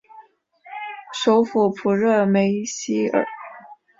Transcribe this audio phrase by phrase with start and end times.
[1.13, 3.23] 首府普热梅希尔。